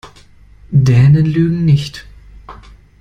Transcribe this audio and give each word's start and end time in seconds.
Dänen 0.87 1.27
lügen 1.27 1.63
nicht. 1.63 2.07